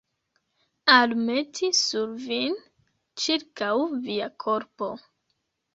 Almeti 0.93 1.69
sur 1.81 2.17
vin, 2.25 2.59
ĉirkaŭ 3.27 3.73
via 4.09 4.33
korpo. 4.47 4.93